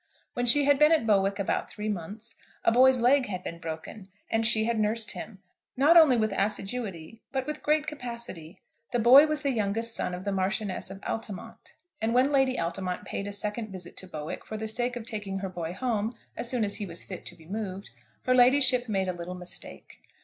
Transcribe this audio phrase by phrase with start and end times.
[0.33, 4.09] When she had been at Bowick about three months, a boy's leg had been broken,
[4.31, 5.43] and she had nursed him,
[5.77, 8.57] not only with assiduity, but with great capacity.
[8.93, 13.05] The boy was the youngest son of the Marchioness of Altamont; and when Lady Altamont
[13.05, 16.49] paid a second visit to Bowick, for the sake of taking her boy home as
[16.49, 17.91] soon as he was fit to be moved,
[18.25, 19.99] her ladyship made a little mistake.